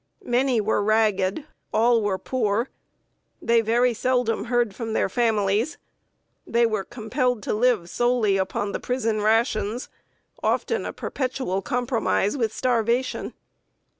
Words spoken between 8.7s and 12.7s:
the prison rations, often a perpetual compromise with